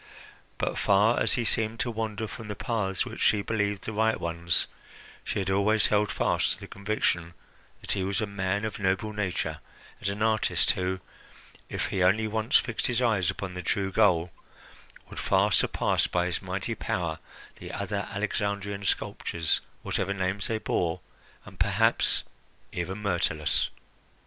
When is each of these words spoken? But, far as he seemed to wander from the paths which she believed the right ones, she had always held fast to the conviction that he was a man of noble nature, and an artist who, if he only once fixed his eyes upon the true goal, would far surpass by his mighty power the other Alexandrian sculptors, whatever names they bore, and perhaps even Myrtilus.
But, 0.57 0.79
far 0.79 1.19
as 1.19 1.33
he 1.33 1.45
seemed 1.45 1.79
to 1.81 1.91
wander 1.91 2.27
from 2.27 2.47
the 2.47 2.55
paths 2.55 3.05
which 3.05 3.21
she 3.21 3.43
believed 3.43 3.83
the 3.83 3.93
right 3.93 4.19
ones, 4.19 4.65
she 5.23 5.37
had 5.37 5.51
always 5.51 5.85
held 5.93 6.09
fast 6.11 6.53
to 6.53 6.59
the 6.59 6.67
conviction 6.67 7.35
that 7.81 7.91
he 7.91 8.03
was 8.03 8.19
a 8.19 8.25
man 8.25 8.65
of 8.65 8.79
noble 8.79 9.13
nature, 9.13 9.59
and 9.99 10.09
an 10.09 10.23
artist 10.23 10.71
who, 10.71 11.01
if 11.69 11.85
he 11.93 12.01
only 12.01 12.27
once 12.27 12.57
fixed 12.57 12.87
his 12.87 12.99
eyes 12.99 13.29
upon 13.29 13.53
the 13.53 13.61
true 13.61 13.91
goal, 13.91 14.31
would 15.09 15.19
far 15.19 15.51
surpass 15.51 16.07
by 16.07 16.25
his 16.25 16.41
mighty 16.41 16.73
power 16.73 17.19
the 17.57 17.71
other 17.71 18.07
Alexandrian 18.11 18.83
sculptors, 18.83 19.61
whatever 19.83 20.15
names 20.15 20.47
they 20.47 20.57
bore, 20.57 20.99
and 21.45 21.59
perhaps 21.59 22.23
even 22.71 22.99
Myrtilus. 23.03 23.69